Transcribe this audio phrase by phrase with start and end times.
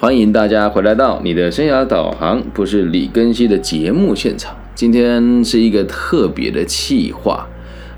[0.00, 4.56] 欢迎大家回来到你的生涯导航，不是李根熙的节目现场。
[4.72, 7.44] 今天是一个特别的企划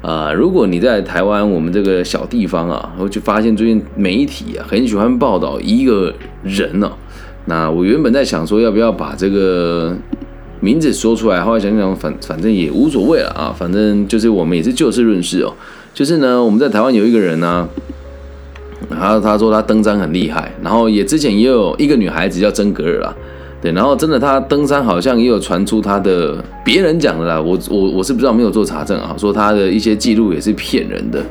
[0.00, 0.32] 啊！
[0.32, 6.90] 如果你在台湾，我们这个小地方啊，我就发现最近媒体啊很喜欢报道一个人呢。
[7.44, 9.94] 那我原本在想说，要不要把这个
[10.60, 11.42] 名字说出来？
[11.42, 13.54] 后来想想，反反正也无所谓了啊。
[13.54, 15.52] 反正就是我们也是就事论事哦。
[15.92, 17.68] 就是呢，我们在台湾有一个人呢。
[18.88, 23.14] 然后他说他登山很厉害，然后也之前也有一个女孩子叫曾格尔啦，
[23.60, 31.22] 对，然后真的他登山好像也有传出他的别人讲的啦，我我我是不知道没有做查证啊，说他的一些记录也是骗人的。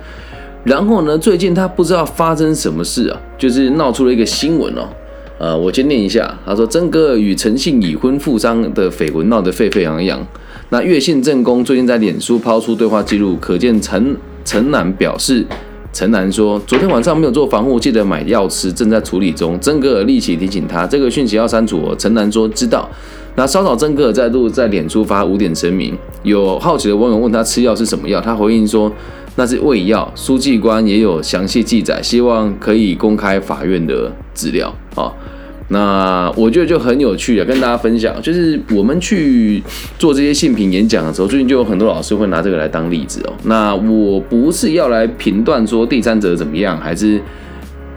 [0.64, 4.88] 然后呢，最近他不知道发生什么事啊，就是闹出了一个新闻哦，
[5.40, 10.26] 呃，我先念一下，他说曾格尔与陈姓已婚富商的绯闻闹得沸沸扬扬，
[10.70, 15.46] 那越姓正宫最近在脸书抛出对话记录，可见陈陈楠表示。
[16.00, 21.94] 陈楠说：“昨天晚上没有做防护，记得买药吃，正在处理中。”曾格尔立即提醒他：“这个讯息要删除。”哦。
[22.00, 22.90] 陈楠说：“知道。”
[23.36, 25.94] 那稍早，曾格尔再度在脸书发五点声明。
[26.24, 28.90] 有好奇的网友问他吃药是什么药，他回应说
[29.36, 34.74] ：“那是胃药。”书记官也有详细记载，希望可以公开法院的资料。
[34.96, 35.12] 啊。
[35.72, 39.64] 那我觉得就很有趣啊，跟大家分享，就是我们去
[39.98, 43.34] 做这些性评演讲的时候，最近就有很多老师会拿这个来当例子哦。
[43.44, 47.22] 那我不是要来评断说第三者怎么样，还是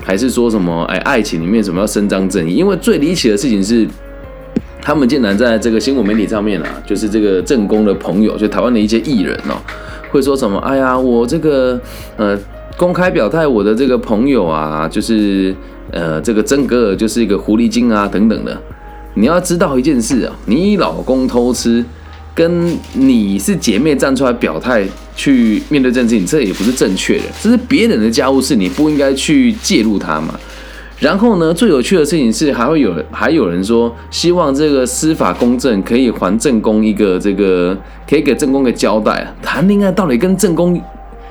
[0.04, 2.54] 还是说什么哎，爱情里面什么要伸张正义？
[2.54, 3.86] 因为最离奇的事情是，
[4.80, 9.56] 他们竟然在这个新闻媒体上面啊，就是这个正宫的朋友，就台湾的一些艺人哦，
[10.10, 10.58] 会说什么？
[10.58, 11.80] 哎呀，我这个
[12.16, 12.38] 呃。
[12.78, 15.54] 公开表态，我的这个朋友啊，就是
[15.92, 18.60] 呃，这个曾格尔就是一个狐狸精啊，等等的。
[19.14, 21.84] 你要知道一件事啊，你老公偷吃，
[22.34, 30.34] 跟你是姐妹站出来表态去面对这件事情，这也不是正确的，这是别人的家务事，你不应该去介入他嘛。
[30.98, 37.76] 然后呢，最有趣的事情是，还会有还有人说，希望这个司法公正可以还正宫一个这个，
[38.08, 39.34] 可以给正宫个交代啊。
[39.42, 40.80] 谈恋爱到底跟正宫？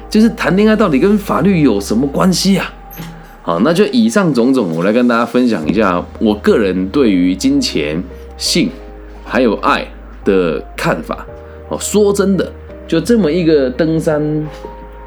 [0.09, 2.71] 就是谈恋爱到底跟法律有什么关系啊？
[3.43, 8.01] 好，那就以上种种，我来跟大家分享一下我个人对于金钱、
[8.37, 8.69] 性
[9.25, 9.87] 还有爱
[10.23, 11.25] 的看法。
[11.69, 12.51] 哦，说真的，
[12.87, 14.21] 就这么一个登山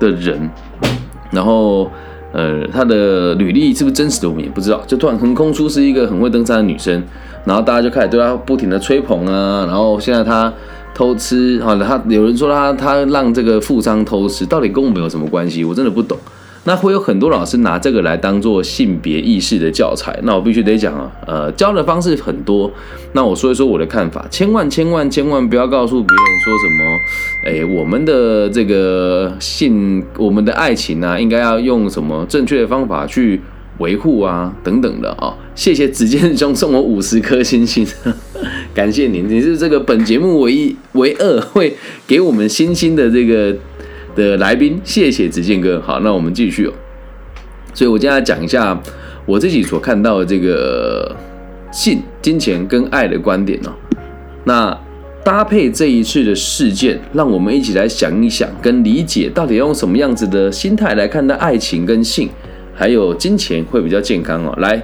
[0.00, 0.50] 的人，
[1.30, 1.90] 然后
[2.32, 4.82] 呃，他的履历是不是真实的，我们也不知道。
[4.86, 7.02] 就突然横空出世一个很会登山的女生，
[7.44, 10.52] 然后大家就开始对她不停的吹捧啊，然后现在她。
[10.96, 11.74] 偷吃啊！
[11.74, 15.64] 他有人说他他让这个富商偷吃，到底跟我们有什么关系？
[15.64, 16.16] 我真的不懂。
[16.64, 20.18] 那会有很多老师拿这个来当做性别意识的教材。
[20.22, 22.70] 那我必须得讲啊，呃，教的方式很多。
[23.12, 26.82] 那我说一说我的看法，千万千万千万不要告诉别人说什么，
[27.46, 33.40] 哎，我们的这个性，我们的爱情啊，应该要用什么正确的方法去
[33.78, 35.36] 维护啊， 等等的啊。
[35.54, 37.86] 谢谢子健兄送我五十颗星星。
[38.74, 41.76] 感谢您，你是这个本节目唯一唯二会
[42.08, 43.54] 给我们星星的这个
[44.14, 45.80] 的来宾，谢谢子健哥。
[45.80, 46.72] 好，那我们继续哦。
[47.72, 48.80] 所以我今天来讲一下
[49.26, 51.14] 我自己所看到的这个
[51.72, 53.72] 性、金钱跟爱的观点哦。
[54.44, 54.78] 那
[55.24, 62.28] 搭配这一次的事件，让我们一起来想一想，跟理解到底用什么样子的心态来看待爱情跟性，
[62.74, 64.54] 还有金钱会比较健康哦。
[64.58, 64.82] 来。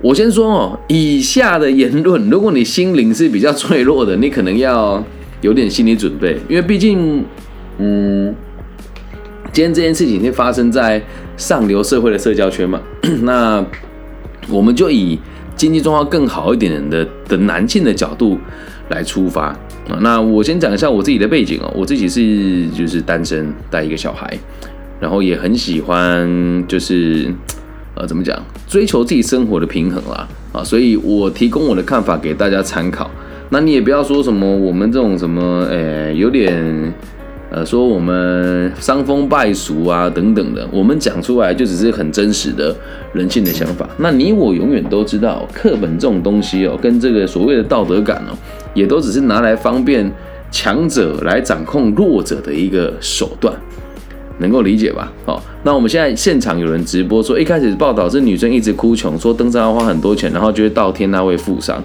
[0.00, 5.04] 我先说哦，以下的言论，如果你心灵是比较脆弱的，你可能要
[5.40, 7.24] 有点心理准备，因为毕竟，
[7.78, 8.34] 嗯，
[9.52, 11.02] 今天这件事情会发生在
[11.36, 12.80] 上流社会的社交圈嘛，
[13.22, 13.64] 那
[14.48, 15.18] 我们就以
[15.56, 18.38] 经济状况更好一点的的男性的角度
[18.90, 19.46] 来出发
[19.88, 19.98] 啊。
[20.00, 24.38] 那我先讲一下我自己的背景哦，我自己是就是单身带一个小孩，
[25.00, 27.32] 然后也很喜欢就是。
[28.00, 28.40] 呃，怎么讲？
[28.68, 33.10] 追求自己生活的平衡啦，啊，所以我提供我的看法给大家参考。
[33.50, 36.94] 那你也不要说什么我们这种什么，呃，有点，
[37.50, 42.74] 呃，说我们伤风败俗啊等等的，我们讲出来就只是很真实的
[43.12, 43.88] 人性的想法。
[43.98, 48.36] 那你我永远都知道，课本这种东西哦，跟这个所谓的道德感哦，
[48.74, 50.10] 也都只是拿来方便
[50.50, 53.54] 强者来掌控弱者的一个手段。
[54.40, 55.12] 能够理解吧？
[55.26, 61.82] 好，那我们现在现场有人直播说，一开始报道是女生一直哭穷，说登山要花很多钱，然后就会倒贴那位富商，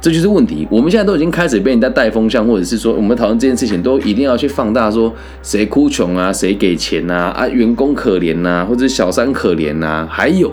[0.00, 0.66] 这就是问题。
[0.70, 5.12] 我们现在都已经开始被人家带风向，或者是说我们讨论这件事情都一定要去放大，说
[5.42, 10.52] 谁哭穷啊，谁给钱啊，啊员工可怜呐，或者小三可怜呐，还有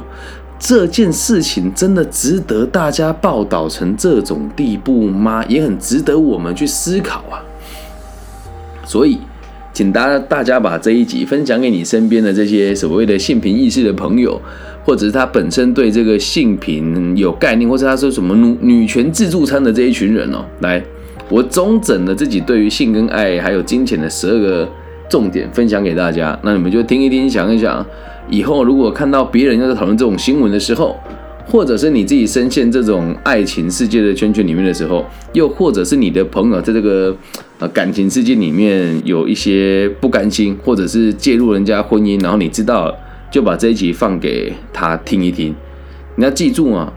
[0.57, 5.43] 这件事情真的值得大家报道成这种地步吗？
[5.47, 7.43] 也很值得我们去思考啊。
[8.85, 9.19] 所以。
[9.75, 14.41] 请大大家把这一集分享给你身边的这些所谓的性平意识的朋友，
[14.85, 20.81] 或者是他本身对这个性平有概念，或者他说什么女女权自助餐的这一群人哦，来，
[21.27, 24.69] 我总整了自己对于性跟爱还有金钱的十二个
[25.09, 27.85] 重点分享给大家，那你们就听一听，想一想，
[28.29, 30.95] 以后如果看到别人要在讨论这种新闻的时候。
[31.47, 37.15] 或者是你自己深陷这种爱情世界的圈圈里面的时候，又或者是你的朋友在这个
[37.59, 42.91] 呃感情世界里面有一些不甘心，或者是介入人家婚姻，然后你知道
[43.35, 45.53] 就把这一集放给他听一听。
[46.15, 46.89] 你要记住啊，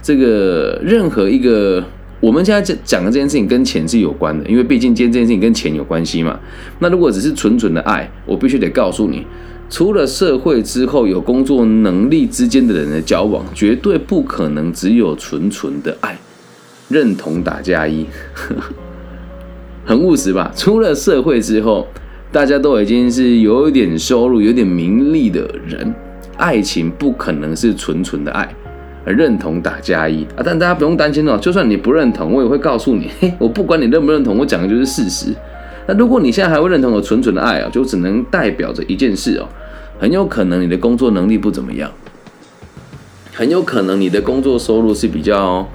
[0.00, 1.82] 这个任何一个
[2.20, 6.38] 我们现在讲的这件事情跟钱是有关的，因为毕竟今天这件事情跟钱有关系嘛。
[6.78, 9.26] 那如果只是纯纯的爱，我必须得告诉你。
[9.68, 16.16] 除了社会之后有工作能力之间的人的交往，绝对不可能只有纯纯的爱，
[16.88, 18.06] 认同打加一，
[19.84, 20.52] 很务实吧？
[20.54, 21.88] 出了社会之后，
[22.32, 25.92] 大家都已经是有一点收入、有点名利的人，
[26.36, 28.48] 爱情不可能是纯纯的爱，
[29.04, 30.42] 认同打加一啊！
[30.44, 35.34] 但大家不用担心哦，就算你不认同，我也会告诉你，嘿， 我不管你认不认同，我讲的就是事实。
[35.88, 39.48] 那如果你现在还会认同我纯纯的爱啊，就只能代表着一件事哦。
[39.98, 41.90] 很有可能你的工作能力不怎么样，
[43.34, 45.68] 很有可能你的工作收入是比较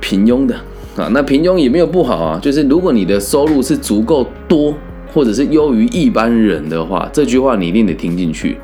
[0.00, 0.54] 平庸的
[0.96, 1.10] 啊。
[1.12, 4.74] 那平庸也没有不好啊，就是如果你的收入是足够多，
[5.12, 8.58] 或者是优于一般人的话，这句话你一定得听进去。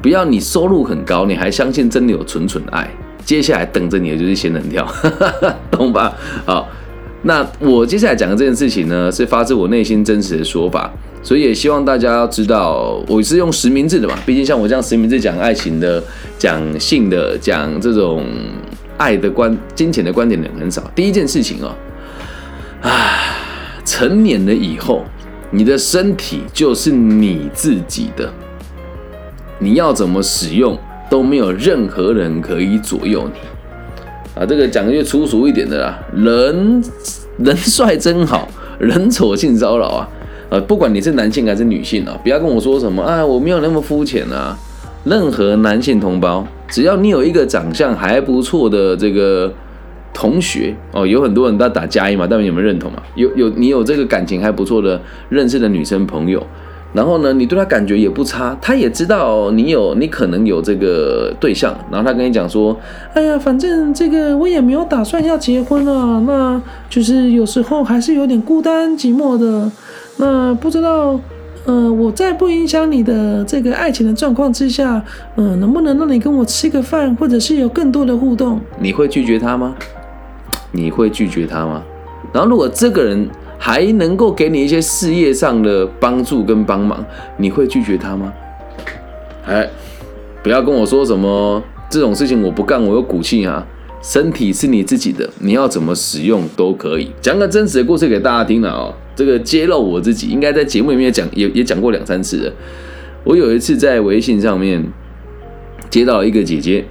[0.00, 2.88] 不要你收入很高，你还相信真的有纯纯爱，
[3.24, 4.86] 接下来等着你的就是仙人跳，
[5.70, 6.14] 懂吧？
[6.46, 6.68] 好，
[7.22, 10.92] 那我接下来讲的这件事情呢，是发自我内心真实的说法。
[11.20, 14.14] 所以也希望大家要知道，我是用实名制的嘛。
[14.24, 16.02] 毕竟像我这样实名制讲爱情的、
[16.38, 18.24] 讲性的、讲这种
[18.96, 20.80] 爱的观、金钱的观点的人很少。
[20.94, 21.74] 第一件事情啊，
[22.82, 22.92] 啊，
[23.84, 25.04] 成年了以后，
[25.50, 28.30] 你的身体就是你自己的，
[29.58, 30.78] 你要怎么使用
[31.08, 34.40] 都没有任何人可以左右你。
[34.40, 36.82] 啊，这个讲的就粗俗一点的啦，人
[37.38, 38.48] 人帅真好，
[38.78, 40.08] 人丑性骚扰啊。
[40.50, 44.56] 呃，不管你是男性还是女性啊，不要跟我说什么啊，我没有那么肤浅啊。
[45.04, 49.52] 任何男性同胞，只要你有一个长相还不错的这个
[50.12, 53.02] 同学哦，有很多人都打加一嘛，代表你们认同嘛？
[53.14, 56.44] 有有你有这个感情还不错的认识的女生朋友，
[56.92, 62.76] 然后呢，你对他感觉也不差，他也知道你有你可能有这个对象，然后他跟你讲说，
[63.14, 69.70] 哎呀，反正这个我也没有打算要结婚了，那就是有时候还是有点孤单寂寞的。
[70.16, 71.20] 那不知道，
[71.64, 75.00] 呃，我在不影响你的这个爱情的状况之下，
[75.36, 78.58] 嗯，能不能让你跟我吃个饭，或者是有更多的互动？
[78.80, 79.76] 你会拒绝他吗？
[80.72, 81.82] 你会拒绝他吗？
[82.32, 83.28] 然后，如果这个人
[83.58, 87.04] 还能够给你一些事业上的帮助跟帮忙，
[87.36, 88.32] 你会拒绝他吗？
[89.46, 89.68] 哎，
[90.42, 93.66] 不要跟我说什么这种事情我不干，我有骨气啊！
[94.00, 97.10] 身体是你自己的，你要怎么使用都可以。
[97.20, 98.94] 讲个真实的故事给大家听了哦。
[99.16, 102.52] 这个揭露我自己，应该在节目里面讲，也也讲过两三次了。
[103.24, 104.84] 我有一次在微信上面
[105.90, 106.84] 接到一个姐姐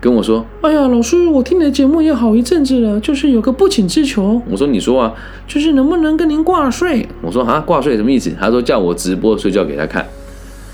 [0.00, 5.12] 跟我说：“哎呀，老师，我听你的节目也好一阵子了，就是有个不请之求。”我说：“你说啊，
[5.46, 10.06] 就是能不能跟您挂税？”我说：“啊，挂税什么意思？”他说：“叫我直播睡觉给他看。”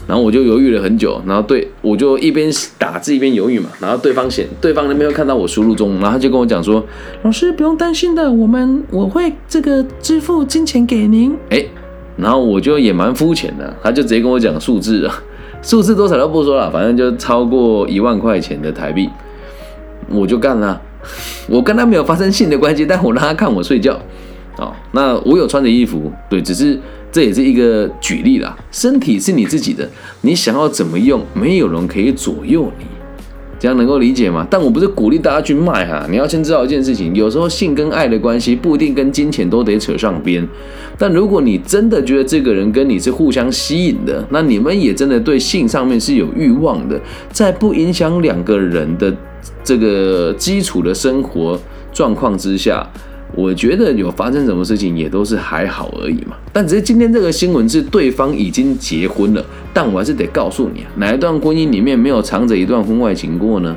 [0.06, 6.80] 然后我就犹豫了很久，然后对我就一边打字一边犹豫嘛，然后对方显对方那边又看到我输入中，然后他就跟我讲说
[7.24, 11.66] ：“老师不用担心的，我们我会这个支付金钱给您。”哎，
[12.16, 15.22] 然后我就也蛮肤浅的，他就直接跟我讲数字啊，
[15.60, 19.08] 数字多少都不说了，反正就超过一万块钱的台币，
[20.08, 20.80] 我就干了。
[21.48, 23.98] 我跟他没有发生性的关系，但我让他看我睡觉。
[24.58, 26.78] 哦，那我有穿着衣服，对，只是。
[27.12, 29.88] 这也是一个举例啦，身体是你自己的，
[30.20, 32.84] 你想要怎么用，没有人可以左右你，
[33.58, 34.46] 这样能够理解吗？
[34.50, 40.46] 但我不是鼓励大家去卖哈，你要先知道一件事情，有时候性跟爱的关系不一定跟金钱都得扯上边，
[40.98, 49.14] 但如果你真的觉得这个人跟你是互相吸引的，那你们也真的对性上面是有欲望的，在不影响两个人的
[49.64, 51.58] 这个基础的生活
[51.92, 52.88] 状况之下。
[53.36, 63.76] 我觉得有发生什么事情也都是还好而已嘛，但只是今天这个新闻是对方已经结婚了，但我还是得告诉你啊，哪一段婚姻里面没有藏着一段婚外情过呢？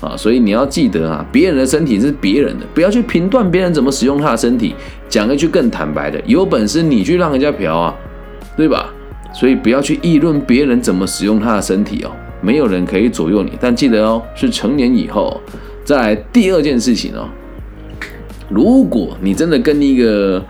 [0.00, 4.74] 啊，所以你要记得啊，别人的身体是别人的，不要去评断别人怎么使用他的身体。
[5.08, 7.94] 讲一句更坦白的，有本事你去让人家嫖啊，
[8.56, 8.92] 对吧？
[9.32, 12.10] 所以不要去议论别人怎么使用他的身体哦，
[12.40, 13.52] 没有人可以左右你。
[13.60, 15.40] 但记得哦，是成年以后。
[15.84, 17.28] 再来第二件事情哦。
[18.48, 20.44] 如果你真的跟一个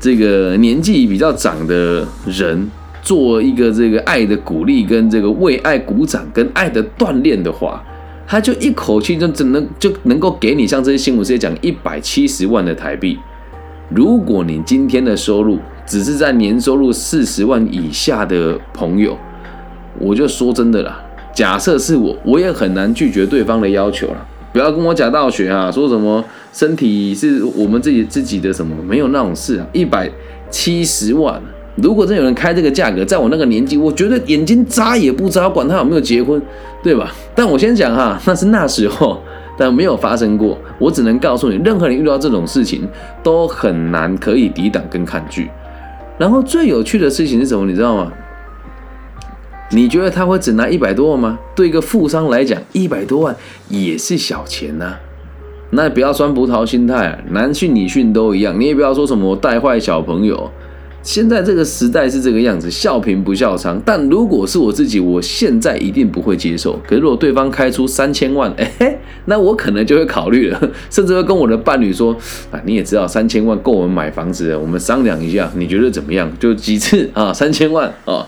[0.00, 2.68] 这个年纪比较长的人
[3.02, 7.82] 做一个这个爱的鼓励跟这个为爱鼓掌跟爱的锻炼的话，
[8.26, 13.16] 他就一口气就只能就能够给你像这些新闻直接讲一百七十万的台币。
[13.88, 19.16] 如果你今天的收入只是在年收入四十万以下的朋友，
[20.00, 21.00] 我就说真的啦，
[21.32, 24.26] 假设是我，我也很难拒绝对方的要求了。
[24.56, 29.66] 不要跟我假道学啊，说什么身体是我们自己自己的什么，没有那种事啊。
[29.74, 30.10] 一百
[30.48, 31.38] 七十万，
[31.74, 36.40] 如果真有人开这个价格，在我那个年纪，我觉得眼睛眨也不眨，管他有没有结婚，
[36.82, 37.12] 对吧？
[37.34, 39.20] 但我先讲哈，那是那时候。
[39.58, 42.88] 但没有发生过，我只能告诉你，任何人遇到这种事情
[43.22, 45.50] 都很难可以抵挡跟抗拒。
[46.16, 47.66] 然后最有趣的事情是什么？
[47.66, 48.10] 你知道吗？
[49.70, 51.38] 你觉得他会只拿一百多万吗？
[51.54, 53.34] 对一个富商来讲，一百多万
[53.68, 54.96] 也是小钱呐。
[55.70, 60.50] 那不要酸葡萄心态，男训女训都一样，你也不要说什么带坏小朋友。
[61.02, 63.76] 现在这个时代是这个样子，笑贫不笑娼。
[63.84, 66.78] 但如果是我自己，我现在一定不会接受。
[66.86, 72.16] 可是如果对方开出三千万，哎，那我可能就会考虑了， 甚至会跟我的伴侣说：
[72.50, 76.28] 啊，你也知道三千万够我们买房子了，我们商量一下，你觉得怎么样？
[76.40, 78.26] 就几次啊，三千万啊。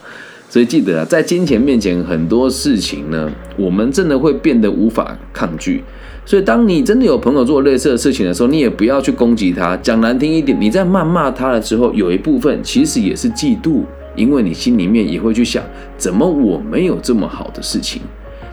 [0.51, 5.85] 所以记得啊，在金钱面前，很多事情呢，我们真的会变得无法抗拒。
[6.25, 9.77] 所以，当你真的有朋友做类似的事情的时候，你也不要去攻击他。
[9.79, 13.83] 讲难听一点，你在谩骂他的时候，有一部分其实也是嫉妒，
[14.17, 15.63] 因为你心里面也会去想，
[15.97, 18.01] 怎么我没有这么好的事情？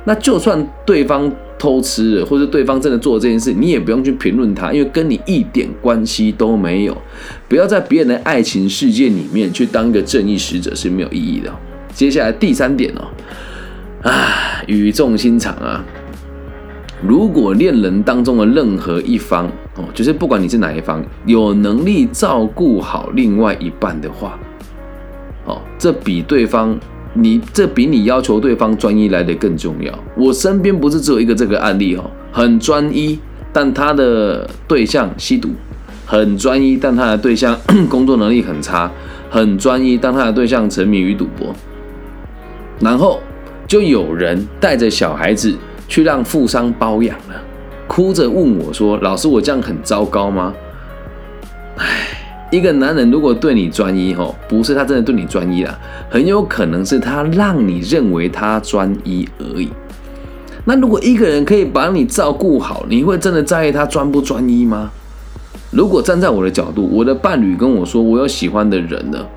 [0.05, 6.95] 那就算对方偷吃，或者对方真的做这件事，你也不用去评论他，因为跟你一点关系都没有。
[7.47, 11.51] 不要在别人的爱情世界里面去当一个正义使者是没有意义的。
[11.95, 13.07] 接下来第三点哦，
[14.03, 15.81] 啊，语重心长啊。
[17.01, 19.47] 如果恋人当中的任何一方
[19.77, 24.37] 哦，就是不管你是哪一方，有能力照顾好另外一半的话，
[25.45, 26.77] 哦，这比对方
[27.13, 29.97] 你这比你要求对方专一来的更重要。
[30.17, 33.17] 我身边不是只有一个这个案例哦，很专一，
[33.53, 35.51] 但他的对象吸毒；
[36.05, 38.89] 很专一，但他的对象 工作能力很差；
[39.29, 41.55] 很专一，但他的对象沉迷于赌博。
[42.79, 43.19] 然后
[43.67, 45.55] 就有人带着小孩子。
[45.87, 47.35] 去让富商包养了，
[47.87, 50.51] 哭着问我说：“老师，我这样很糟糕吗？”
[51.77, 52.07] 唉，
[52.49, 55.77] 一个男人如果对你专一，吼，不是他真的对你专一啦，
[56.09, 59.69] 很有可能是他让你认为他专一而已。
[60.63, 64.89] 那如果一个人可以把你照顾好，你会真的在意他专不专一吗？
[65.69, 69.29] 如果站在我的角度，我的伴侣跟我说我有喜欢的人了，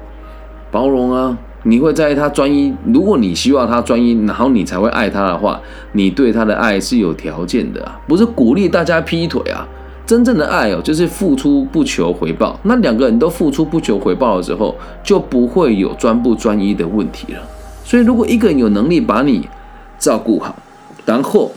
[0.71, 1.37] 包容啊。
[1.69, 2.75] 你会在意他专一？
[2.95, 5.61] 如果你希望他专一，然后你才会爱他的话，
[5.93, 9.69] 你对他的爱是有条件的啊，不是鼓励大家劈腿啊。
[10.07, 12.59] 真正的爱哦，就是付出不求回报。
[12.63, 17.41] 那两个人都付出不求回报的时候，就不会有专不专一的问题了。
[17.85, 19.47] 所以，如果一个人有能力把你
[19.99, 20.57] 照顾好，
[21.05, 21.53] 然后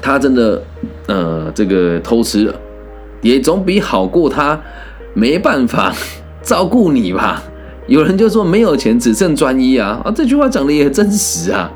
[0.00, 0.62] 他真的
[1.08, 2.54] 呃这个偷吃了，
[3.22, 4.56] 也总比好过他
[5.14, 5.92] 没办法
[6.42, 7.42] 照顾你吧。
[7.90, 10.12] 有人就说没有钱只剩专一啊啊！
[10.14, 11.68] 这句话讲的也真实啊。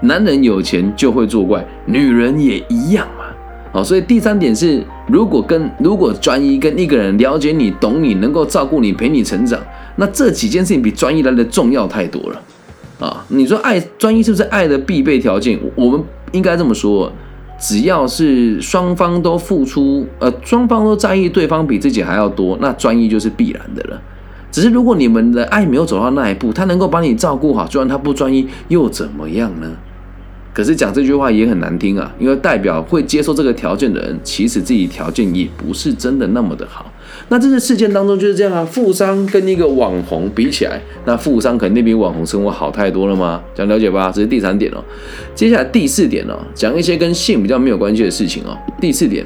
[0.00, 3.26] 男人有钱就会作怪，女人也一样嘛。
[3.72, 9.56] 好，所以第三点是，如果跟如果专一跟一个人了解你、懂你、能够照顾你、陪你成长，
[9.94, 12.42] 那这几件事情比专一来的重要太多了
[12.98, 13.24] 啊！
[13.28, 15.56] 你说爱专一是不是爱的必备条件？
[15.76, 16.02] 我们
[16.32, 17.12] 应该这么说，
[17.60, 24.02] 只要是双方都付出，呃，双方都在意对方比自己还要多，那专一就是必然的了。
[24.52, 29.72] 只是如果你们的爱没有走到那一步，他能够把你照顾好，就算他不专一又怎么样呢？
[30.52, 36.92] 可是讲这句话也很难听啊，因为代表会接受这个条件的人，其实自己条件也不是真的那么的好。
[37.30, 43.42] 那这个事件当中就是这样啊，富商跟一个网红比起来，那富商肯定比网红生活好太多了吗？
[43.56, 44.12] 想了解吧？
[44.14, 44.84] 这是第三点哦。
[45.34, 48.54] 接下来第四点哦，讲一些跟性比较没有关系的事情哦。
[48.78, 49.24] 第四点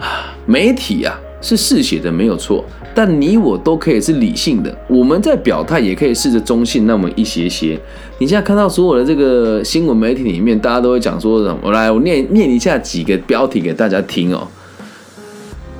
[0.00, 1.20] 啊，媒体啊。
[1.40, 2.64] 是嗜血的没有错，
[2.98, 4.76] 但你我都可以是理性的。
[4.88, 7.78] 我们在表态也可以试着中性那么一些些。
[8.18, 11.56] 你现在看到所有的这个新闻媒体里面，大家都会讲说什么？
[11.62, 14.48] 我来，我念念一下几个标题给大家听哦。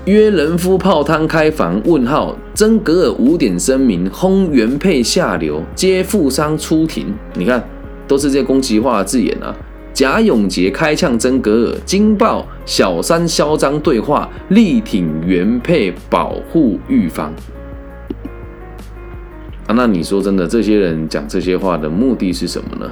[0.05, 1.83] 约人夫泡汤开房？
[1.87, 2.37] 问号。
[2.55, 7.13] 曾格尔五点声明，轰原配下流，接富商出庭。
[7.35, 7.61] 你看，
[8.07, 9.53] 都是这些攻击化的字眼啊。
[9.93, 17.33] 贾永杰开枪真格尔，惊爆小三嚣张对话，力挺原配保护玉芳。
[19.67, 22.91] 啊，那你说真的，这些人讲这些话的目的是什么呢？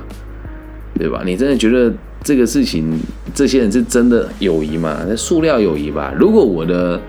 [0.98, 1.22] 对吧？
[1.24, 2.98] 你真的觉得这个事情，
[3.34, 4.98] 这些人是真的友谊吗？
[5.08, 6.12] 那塑料友谊吧。
[6.18, 7.00] 如果我的，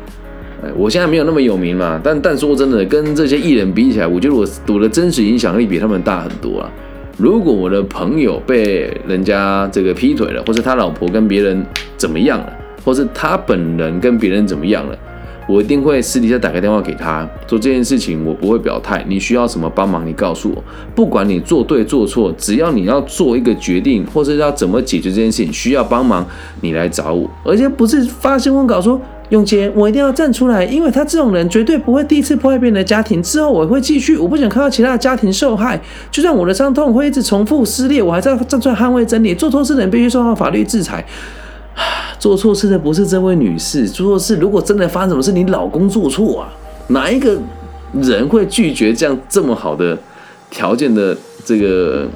[0.75, 6.72] 我现在没有那么有名嘛，但但说真的，跟这些艺人比起来，我觉得我我的真实影响力比他们大很多啊。
[7.18, 11.66] 如果我的朋友被人家这个劈腿了，或者他老婆跟别人
[11.98, 12.54] 怎么样了，
[12.86, 14.96] 或是他本人跟别人怎么样了，
[15.50, 19.04] 我一定会私底下打个电话给他，做这件事情我不会表态。
[19.08, 20.64] 你需要什么帮忙，你告诉我。
[20.94, 26.24] 不管你做对做错，只要你要做一个决定，或者要怎么解决这件事情，需要帮忙，
[26.62, 29.02] 你来找我，而且不是发新闻稿说。
[29.29, 35.77] 永杰，我一定要站出来，因为他这种人绝对不会第一次破坏别人的家庭，之后我会继续，我不想看到其他的家庭受害，
[36.10, 39.36] 就算我的伤痛会一直重复撕裂，我还在站出来捍卫真理。
[39.36, 41.03] 做错事的人必须受到法律制裁。
[42.17, 46.53] 做错事的不是这位女士，做错事如果真的发生什么事，你老公做错啊，
[46.88, 47.38] 哪一个
[48.01, 49.98] 人会拒绝这样这么好的
[50.50, 51.15] 条件的
[51.46, 52.07] 这个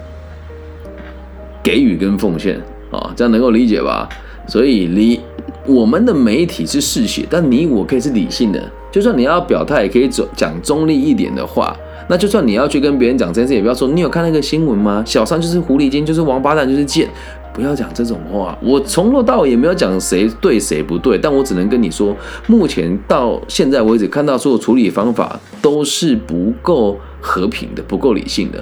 [1.62, 3.14] 给予跟奉献啊？
[3.16, 4.08] 这样能够理解吧？
[4.48, 5.21] 所以你。
[5.68, 8.62] 我们的媒体是嗜血，但你我可以是理性的。
[8.92, 11.76] 就算你要表态，也可以走讲中立一点的话。
[12.10, 15.04] 那就算你要去跟别人讲这件事，也不要说你有看那个新闻吗？
[15.06, 17.08] 小三就是狐狸精，就是王八蛋，就是贱，
[17.54, 18.58] 不要讲这种话。
[18.62, 22.14] 我从头到尾也没有讲谁对谁不对，但我只能跟你说，
[22.48, 28.62] 目前到现在为止，看到所有处理方法都是不够和平的，不够理性的。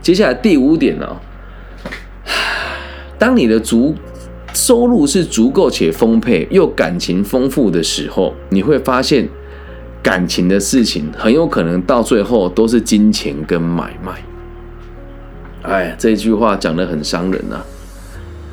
[0.00, 1.16] 接下来第五点呢，
[3.18, 3.94] 当你的足。
[4.54, 9.28] 收入是足够且丰沛，又感情丰富的时候，你会发现
[10.02, 14.24] 感情的事情很有可能到最后都是金钱跟买卖。
[15.62, 17.64] 哎，这句话讲的很伤人啊！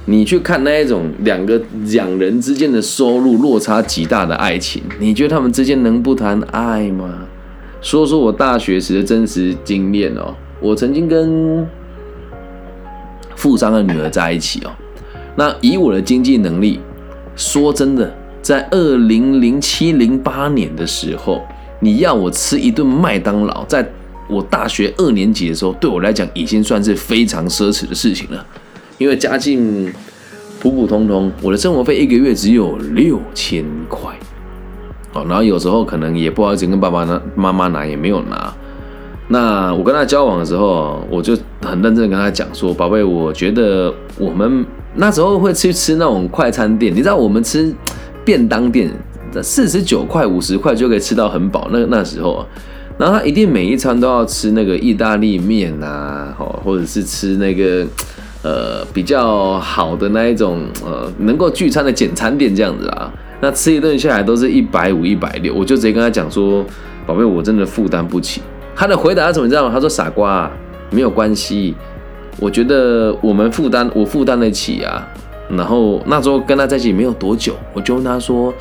[0.05, 7.27] 你去看那一种两个两人之间的收入落差极大的爱情，你觉得他们之间能不谈爱吗？
[7.79, 11.67] 说说我大学时的真实经验哦，我曾经跟
[13.35, 14.71] 富商的女儿在一起哦。
[15.35, 16.79] 那以我的经济能力，
[17.35, 21.41] 说真的，在二零零七零八年的时候，
[21.79, 23.87] 你要我吃一顿麦当劳，在
[24.29, 28.45] 我大学二年级的时候，对我来讲已经算是非常奢侈的事情了。
[28.97, 29.91] 因为家境
[30.59, 34.13] 普普通通，我的生活费一个月只有六千块，
[35.13, 38.53] 哦，然后有时候可能也不好意思跟爸爸拿、妈妈拿，也没有拿。
[39.29, 47.73] 那我跟他交往的时候，我就很认真跟他讲说：“宝贝，我觉得我们。”那时候会去吃那种快餐店，你知道我们吃
[48.25, 48.91] 便当店，
[49.41, 51.69] 四十九块、五十块就可以吃到很饱。
[51.71, 52.45] 那那时候，
[52.97, 57.87] 然后他一定每一餐都要吃那个意大利面啊，哦，或者是吃那个
[58.43, 63.11] 呃比较好的那一种呃能够聚餐的简餐店这样子啊。
[63.39, 66.63] 那吃一顿下来都是一百五、一百六，我就直接跟他讲说
[67.07, 68.39] ：“宝贝，我真的负担不起。”
[68.75, 69.45] 他的回答是什么？
[69.45, 69.67] 你知道？
[69.67, 70.51] 他说：“傻瓜，
[70.91, 71.73] 没有关系。”
[72.39, 75.07] 我觉得我们负担，我负担得起啊。
[75.49, 78.53] 然后那时候跟他在一起没有多久，我就问他说：“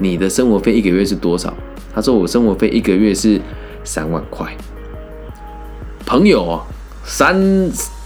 [0.00, 1.52] 你的生活费一个月是多少？”
[1.94, 3.38] 他说：“我生活费一个月是
[3.84, 4.46] 三万块。”
[6.06, 6.58] 朋友，
[7.04, 7.36] 三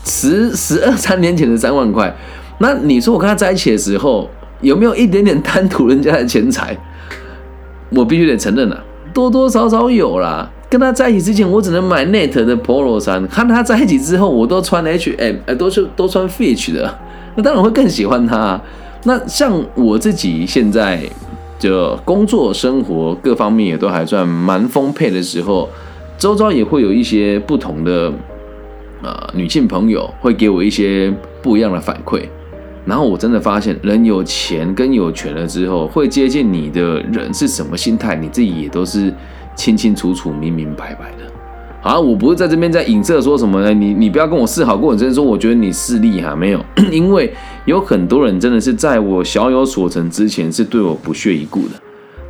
[0.04, 2.12] 十十二三年前的三万块，
[2.58, 4.28] 那你说我跟他在一起的时候
[4.60, 6.76] 有没有一点点贪图人家的钱财？
[7.90, 10.50] 我必须得承认了，多多少少有啦。
[10.72, 13.22] 跟他在一起之前，我只能买 Net 的 Polo 衫。
[13.28, 16.98] 和他在一起之后，我都穿 H&M，呃，都是都穿 Fitch 的。
[17.36, 18.38] 那当然会更喜欢他。
[18.38, 18.62] 啊
[19.04, 21.02] 那像我自己现在
[21.58, 25.68] 就工作、生活各方面也都还算蛮丰沛的时候，
[26.16, 28.10] 周遭也会有一些不同的
[29.02, 32.22] 呃女性朋友会给我一些不一样的反馈。
[32.86, 39.11] 然后我真的发现，人有钱跟有权了之后，会接近你的人是什么心态，你自己也都是。
[39.54, 41.30] 清清楚楚、明明白白的，
[41.80, 43.72] 好，我不是在这边在影射说什么呢？
[43.72, 47.32] 你你不要跟我示好过，我真的说我觉得你势利哈，没有， 因为
[47.64, 51.74] 有很多人真的是在我小有所成之前是对我不屑一顾的，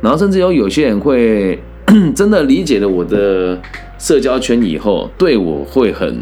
[0.01, 1.61] 然后甚至有有些人会
[2.15, 3.59] 真的理解了我的
[3.99, 6.19] 社交圈以后，对我会很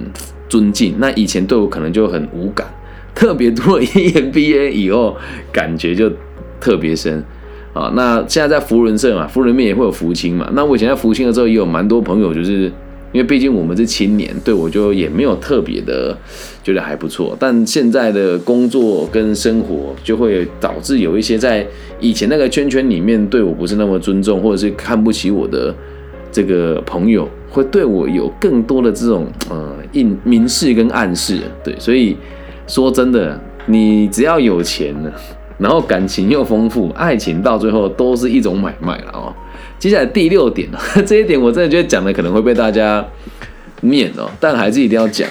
[0.49, 2.67] 尊敬，那以前对我可能就很无感，
[3.15, 5.15] 特别多 了 EMBA 以后，
[5.51, 6.11] 感觉就
[6.59, 7.23] 特别深。
[7.73, 10.49] 啊，那现在在福人社嘛，福人面也会有福清嘛。
[10.53, 12.63] 那我以前在福清的时候，也有蛮多朋友，就是
[13.13, 16.17] 因为毕竟我们是青年，对我就也没有特别的
[16.63, 17.35] 觉得还不错。
[17.39, 21.65] 但现在的工作跟生活，就会导致有一些在
[21.99, 25.73] 以前那个圈圈里面对我不是那么尊重，或者是看不起我的
[26.29, 31.39] 这个朋友，会对我有更多的这种呃印明示跟暗示。
[31.63, 32.17] 对，所以
[32.67, 35.13] 说真的，你只要有钱了。
[35.61, 39.31] 然后感情又丰富，爱情到最后都是一种买卖了哦。
[39.77, 40.67] 接下来第六点
[41.05, 43.05] 这一点我真的觉得讲的可能会被大家
[43.81, 45.29] 念哦，但还是一定要讲。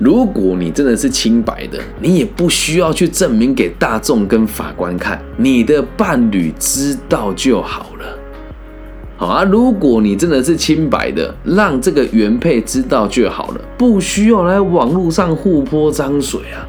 [0.00, 8.18] 如果你真的是清白的，你也不需要去证明给大众跟法官看，你的伴侣知道就好了。
[9.16, 16.66] 好啊，如果你真的是清白的，让这个原配知道就好了，不需要来网络上互泼脏水啊。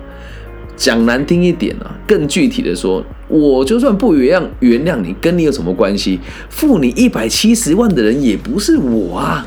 [0.76, 6.20] 讲难听一点啊，更具体的说，我就算不原谅原谅你，跟你有什么关系？
[6.50, 9.46] 付你一百七十万的人也不是我啊。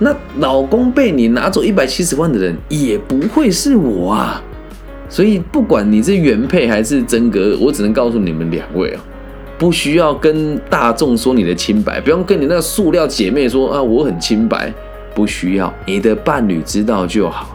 [0.00, 4.42] 那老公被你拿走一百七十万的人也不会是我啊。
[5.08, 9.04] 所以不管你是原配还是真格，我只能告诉你们两位啊。
[9.56, 14.74] 不需要跟大众说你的清白，不用跟你那塑料姐妹说啊，我很清白，
[15.14, 17.53] 不需要，你的伴侣知道就好。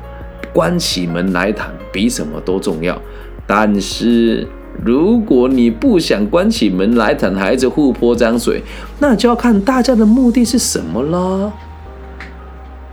[0.54, 3.00] 关起门来谈，比什么都重要。
[3.48, 4.48] 但是
[4.84, 8.62] 如果你不想关起门来谈，孩子互泼脏水，
[9.00, 11.52] 那就要看大家的目的是什么啦，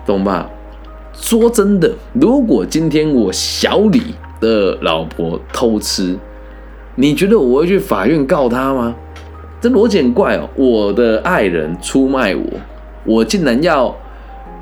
[0.05, 0.49] 懂吧？
[1.13, 6.17] 说真的，如果今天我小李的老婆偷吃，
[6.95, 8.95] 你觉得我会去法院告他吗？
[9.59, 10.49] 这逻辑很怪哦！
[10.55, 12.45] 我的爱人出卖我，
[13.05, 13.97] 我竟然要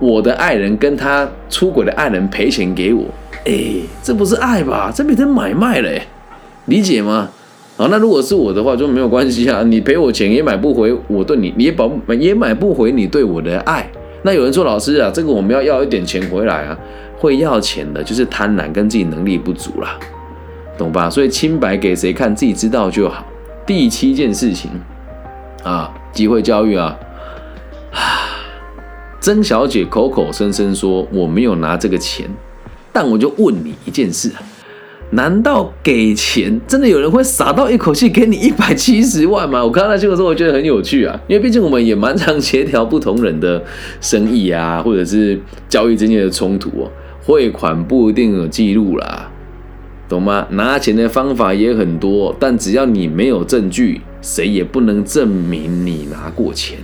[0.00, 3.04] 我的爱人跟他出轨的爱人赔钱给我，
[3.44, 3.52] 哎，
[4.02, 4.92] 这不是爱吧？
[4.94, 5.90] 这变成买卖了，
[6.66, 7.28] 理解吗？
[7.76, 13.88] 好，那如果是我的话就没有关系啊，你赔我钱也买不回我对你，你也保也买不回你对我的爱。
[14.22, 16.78] 那有人说老师啊，这个我们要要一点钱回来啊，
[17.18, 19.98] 会要钱的就是贪婪跟自己能力不足啦。
[20.78, 21.10] 懂吧？
[21.10, 23.24] 所以清白给谁看，自己知道就好。
[23.66, 24.70] 第七件事情
[25.62, 26.96] 啊，机会教育啊。
[29.24, 32.28] 曾小姐口口声声说我没有拿这个钱，
[32.92, 34.30] 但我就问你一件事：
[35.12, 39.64] 难道给钱真的有人会傻到一口气给你一百七十万吗？
[39.64, 43.64] 我看到那新闻时候，我觉得很有趣啊，因为毕竟我们也蛮常协调不同人的
[43.98, 46.92] 生意啊，或者是交易之间的冲突哦。
[47.24, 49.30] 汇款不一定有记录啦。
[50.06, 50.46] 懂吗？
[50.50, 56.76] 拿钱的方法也很多，但只要你没有证据，谁也不能证明你拿过钱。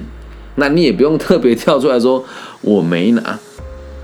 [0.57, 2.25] 那你也不用特别跳出来说
[2.61, 3.39] 我没拿，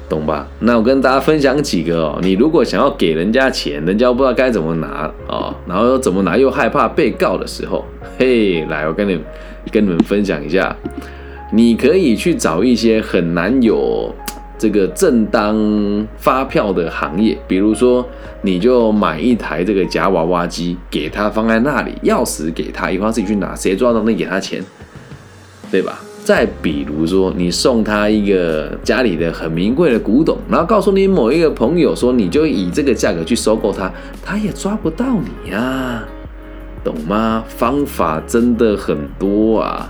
[0.08, 0.46] 懂吧？
[0.60, 2.18] 那我跟大家分享几个哦。
[2.22, 7.84] 你如果想要给人家钱，人家不知道该怎么拿哦，然后又怎么拿又害怕被告的时候，
[8.18, 9.20] 嘿，来，我跟你
[9.70, 10.74] 跟你们分享一下，
[11.52, 14.14] 你可以去找一些很难有。
[14.58, 15.54] 这个正当
[16.16, 18.02] 发票的行业，比如说，
[18.40, 24.64] 你就买一台这个夹娃娃机，给他放在那里，钥匙给他，以后自己去拿，谁抓到那给他钱，
[25.70, 26.00] 对吧？
[26.26, 33.88] 再比如说，你送他一个家里的很名贵的古董，然后告诉你某一个朋友说，你就以这个价格去收购他，
[34.24, 36.02] 他也抓不到你呀，
[36.82, 37.44] 懂吗？
[37.46, 39.88] 方法真的很多啊，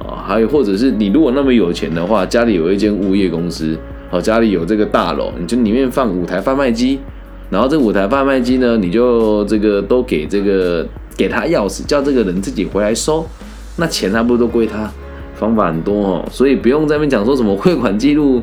[0.00, 3.74] 啊，还有或者是你如果那么有钱的话，家里有一间物业公司。
[4.10, 6.98] 哦，家里有这个大楼，你就里面放五台贩卖机，
[7.48, 13.24] 然后这五台贩卖机呢，你就这个都给这个给他钥匙，叫这个人自己回来收，
[13.76, 14.92] 那钱他不都归他？
[15.40, 18.42] 方法很多哦，所以不用在那边讲说什么汇款记录，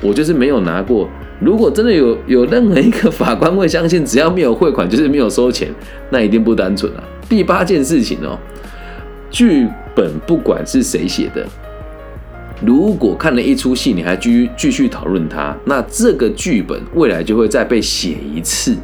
[0.00, 1.06] 我就是没有拿过。
[1.40, 5.68] 如果真的有有任何一个法官会相信，只要没有汇款就是没有收钱，
[6.10, 7.04] 那一定不单纯啊。
[7.28, 8.38] 第八件事情哦，
[9.30, 11.46] 剧本不管是谁写的。
[12.64, 18.74] 如果看了一出戏，你还继续继续讨论它，那这个剧本未来就会再被写一次。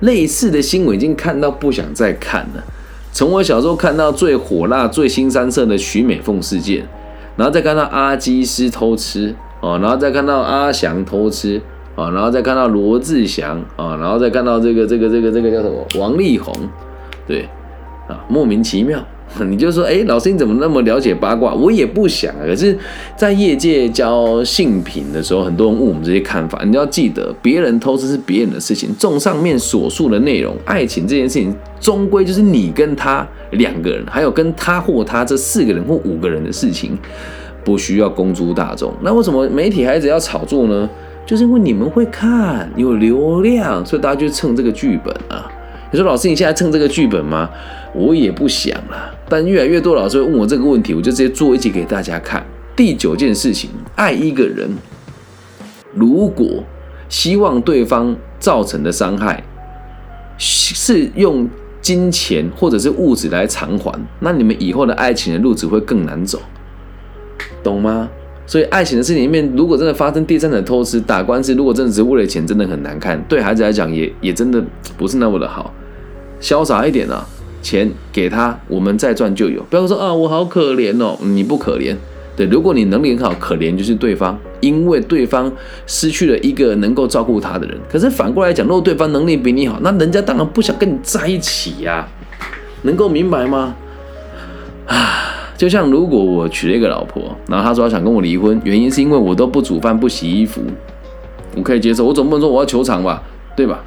[0.00, 2.64] 类似的新闻已经看到不想再看了。
[3.12, 6.84] 从我小时候看到最火辣、最新三色的徐美凤事件，
[7.36, 11.60] 然后再看到阿基斯偷吃哦，然后再看到阿翔偷吃
[11.94, 16.52] 啊，然后再看到罗志祥啊，然后再看到这个这个这个这个叫什么王力宏，
[17.26, 17.48] 对
[18.08, 18.98] 啊，莫名其妙。
[19.48, 21.54] 你就说，哎，老师你怎么那么了解八卦？
[21.54, 22.34] 我也不想。
[22.38, 22.76] 可是，
[23.16, 26.62] 在业界教性品的时候，很多人问我们这些看法。
[26.64, 28.94] 你要记得，别人偷吃是别人的事情。
[28.96, 36.98] 综上面所述的内容，爱情这件事情，终归就是你跟他两个人，还有跟他或他这四个人或五个人的事情，
[37.64, 38.92] 不需要公诸大众。
[39.02, 40.88] 那为什么媒体孩子要炒作呢？
[41.24, 45.50] 就是因为你们会看，有流量，所以大家就蹭这个剧本啊。
[45.92, 47.48] 你说，老师你现在蹭这个剧本吗？
[47.94, 49.14] 我也不想了。
[49.32, 52.44] 但越来越多老师会问我这个问题，我就直接做一集给大家看。
[52.76, 54.68] 第九件事情，爱一个人，
[55.94, 56.62] 如果
[57.08, 59.42] 希望对方造成的伤害
[60.36, 61.48] 是用
[61.80, 66.38] 金钱或者是物质来偿还，那你们以后的爱情的路只会更难走，
[67.62, 68.10] 懂吗？
[68.46, 73.18] 所以爱情的事情里面，如果真的发生第三者偷吃、打官司，如果真的是为了钱，真的很难看。
[73.26, 74.62] 对孩子来讲，也也真的
[74.98, 75.72] 不是那么的好，
[76.38, 77.26] 潇洒一点啊。
[77.62, 79.62] 钱给他，我们再赚就有。
[79.70, 81.96] 不要说啊，我好可怜哦，你不可怜。
[82.36, 85.50] 对，如果你能力很好，可怜就是对方，因为对方
[85.86, 87.78] 失去了一个能够照顾他的人。
[87.90, 92.08] 可是反过来讲，如果对方能力比你好，那人家当然不想跟你在一起呀。
[92.82, 93.74] 能够明白吗？
[94.86, 95.28] 啊。
[95.54, 100.60] 就像如果我娶了一个老婆，然后她说她想跟我离婚，原因是因为我都不煮饭不洗衣服，
[101.54, 102.04] 我可以接受。
[102.04, 103.22] 我总不能说我要求偿吧，
[103.54, 103.80] 对吧？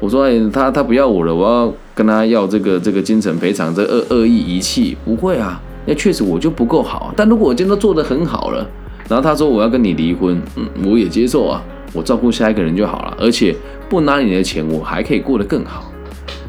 [0.00, 7.12] 我说哎，他他不要我了，我要跟他要这个这个精神赔偿，这恶恶意遗弃，不会啊，那确实我就不够好。
[7.16, 8.64] 但如果我今天都做得很好了，
[9.08, 13.54] 然后他说我要跟你离婚，嗯，我也接受啊，我照顾下一个人就好了，而且
[13.88, 15.90] 不拿你的钱，我还可以过得更好。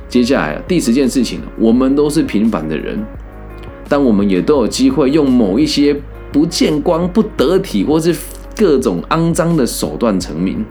[0.08, 3.04] 接下来第十件事情，我们都是平凡的人，
[3.88, 5.96] 但我们也都有机会用某一些
[6.32, 8.16] 不见光、不得体或是
[8.56, 10.64] 各种肮脏的手段成名。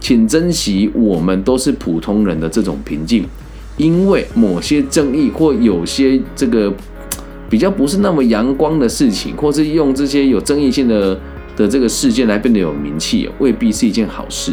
[0.00, 3.24] 请珍惜我们都是普通人的这种平静，
[3.76, 6.72] 因为某些争议或有些这个
[7.48, 11.18] 比较不是那么阳光的事情，或是用这些有争议性的
[11.56, 14.52] 的这个事件来变得有名气，未必是一件好事，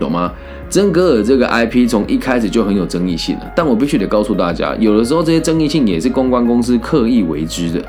[0.00, 0.32] 懂吗？
[0.70, 7.84] 真格尔这个 IP 从一开始就很有争议性了，但我必须得告诉大家，有的时候这些争议性也是公关公司刻意为之的。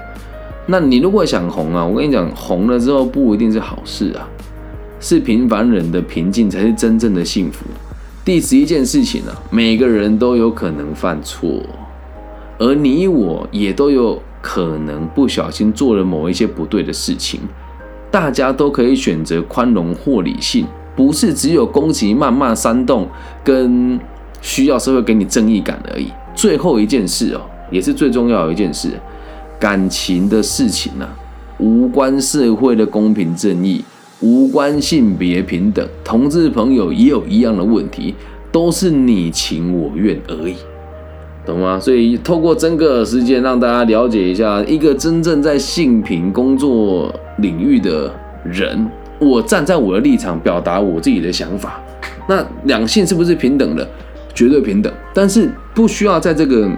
[0.65, 4.27] 那你如果想红啊，我跟你讲，红了之后不一定是好事啊。
[5.03, 7.65] 是平凡人的平静才是真正的幸福。
[8.23, 11.61] 第十一件事情呢，每个人都有可能犯错，
[12.57, 17.41] 而你我也都有可能不小心做了某一些不对的事情。
[18.09, 23.05] 大家都可以选择宽容或理性，不是只有攻击、谩骂、煽动
[23.43, 23.99] 跟
[24.39, 26.07] 需要社会给你正义感而已。
[26.33, 28.91] 最后一件事哦，也是最重要的一件事，
[29.59, 31.05] 感情的事情呢，
[31.57, 33.83] 无关社会的公平正义。
[34.23, 38.15] 无关性别平等，同志朋友也有一样的问题，
[38.53, 40.55] 都是你情我愿而已，
[41.45, 41.77] 懂吗？
[41.77, 48.09] 所以透过整个事件，让大家了解一下，一个真正在性平工作领域的
[48.45, 51.81] 人，我站在我的立场表达我自己的想法。
[52.29, 53.85] 那两性是不是平等的？
[54.33, 56.71] 绝对平等，但是不需要在这个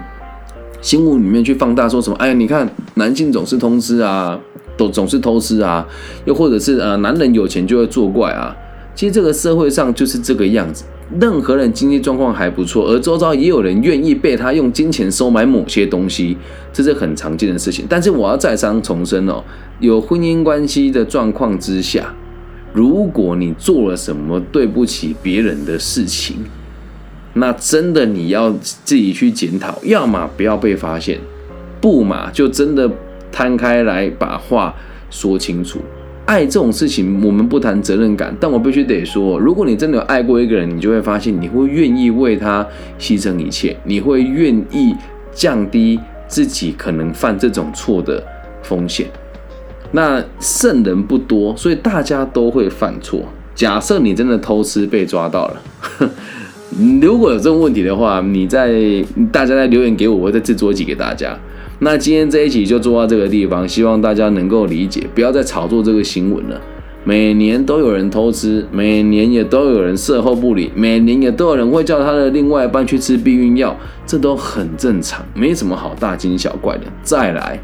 [0.82, 2.16] 新闻里面去放大，说什么？
[2.16, 4.36] 哎呀，你看男性总是通知啊。
[4.76, 5.86] 都总是偷吃啊，
[6.24, 8.54] 又或者是呃，男人有钱就会作怪啊。
[8.94, 10.84] 其实这个社会上就是这个样子，
[11.20, 16.34] 任何人经济状况还不错，而周遭也有人愿意被他用金钱收买某些东西，
[16.72, 17.84] 这是很常见的事情。
[17.88, 19.44] 但是我要再三重申哦，
[19.80, 22.14] 有婚姻关系的状况之下，
[22.72, 26.36] 如果你做了什么对不起别人的事情，
[27.34, 31.20] 那真的你要自己去检讨，要么不要被发现，
[31.82, 32.90] 不嘛就真的。
[33.30, 34.74] 摊开来把话
[35.10, 35.80] 说清楚，
[36.24, 42.66] 爱这种事情，我们不谈责任感，但我必须得说，如果你真的有爱过一个人，你就会发现，你会愿意为他
[42.98, 44.94] 牺牲一切，你会愿意
[45.32, 48.22] 降低自己可能犯这种错的
[48.62, 49.06] 风险。
[49.92, 53.20] 那圣人不多，所以大家都会犯错。
[53.54, 55.62] 假设你真的偷吃被抓到了，
[57.00, 58.74] 如果有这种问题的话，你在
[59.32, 61.38] 大家在留言给我，我会再制作一集给大家。
[61.78, 66.60] 那今天这一集就做到这个地方，希望大家能够理解，不要再炒作这个新闻了。
[67.04, 76.84] 每年都有人偷吃，每年也都有人事后不理，每年也都有人会叫他的另外一半去吃避孕药，这都很正常，没什么好大惊小怪的。
[77.02, 77.60] 再来，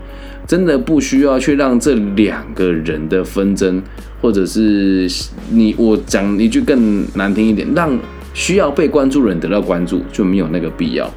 [0.46, 3.82] 真的不需要去让这两个人的纷争，
[4.20, 5.08] 或者是
[5.50, 7.98] 你我讲一句更难听一点，让
[8.34, 11.10] 需要被关注的人得到关注，就没有那个必要。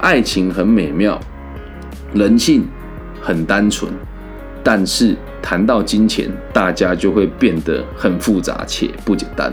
[0.00, 1.18] 爱情很美妙。
[2.18, 2.64] 人性
[3.20, 3.90] 很单纯，
[4.62, 9.52] 但是谈到金钱，大家就会变得很复杂且不简单。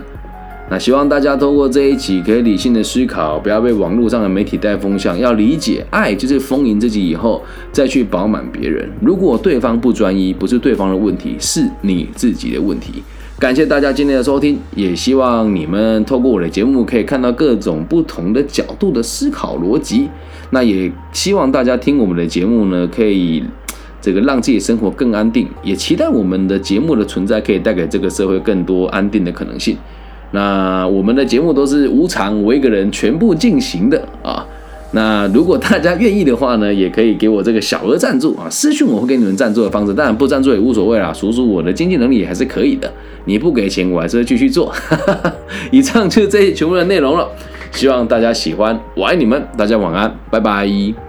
[0.68, 5.16] 那希望大家透过这一集，可以理性的思考，不要被网络上的媒体带风向。
[5.20, 7.40] 要理解，爱就是丰盈自己以后
[7.72, 8.90] 再去饱满别人。
[9.00, 13.04] 如果对方不专一，不是对方的问题，是你自己的问题。
[13.38, 20.10] 感谢大家今天的收听，也希望你们透过我的节目可以看到各种不同的角度的思考逻辑。
[20.56, 23.44] 那也希望大家听我们的节目呢，可以
[24.00, 29.76] 这个让自己生活更安定，也期待我们的节目的存在可以带给这个社会更多安定的可能性。
[30.32, 34.48] 那我们的节目都是无偿我一个人全部进行的啊。
[34.92, 42.90] 那如果大家愿意的话呢，也可以给我这个小额赞助啊，私信我会给你们赞助的方式，当然不赞助也无所谓啦，数数我的经济能力也还是可以的。
[43.26, 44.74] 你不给钱，我还是会继续做。
[45.70, 47.28] 以上就是这些全部的内容了，
[47.76, 51.05] 希望大家喜欢，我爱你们，大家晚安，拜拜。